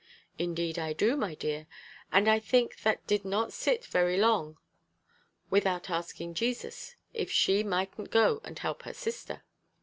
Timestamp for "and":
2.11-2.27, 8.43-8.57